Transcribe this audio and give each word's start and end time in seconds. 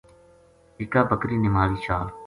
اِکا 0.79 1.01
بکری 1.09 1.37
نے 1.43 1.49
ماری 1.55 1.77
چھال 1.83 2.07